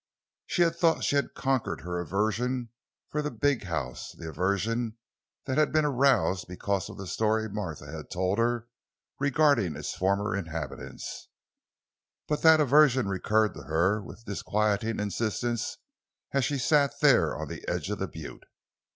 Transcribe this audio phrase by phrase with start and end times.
[0.47, 2.69] She had thought she had conquered her aversion
[3.11, 4.97] for the big house—the aversion
[5.45, 8.67] that had been aroused because of the story Martha had told her
[9.19, 11.27] regarding its former inhabitants,
[12.27, 15.77] but that aversion recurred to her with disquieting insistence
[16.33, 18.47] as she sat there on the edge of the butte.